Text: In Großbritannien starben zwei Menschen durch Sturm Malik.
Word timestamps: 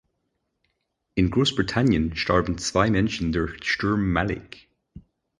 In 1.13 1.29
Großbritannien 1.29 2.15
starben 2.15 2.57
zwei 2.57 2.89
Menschen 2.89 3.31
durch 3.31 3.63
Sturm 3.63 4.11
Malik. 4.11 4.67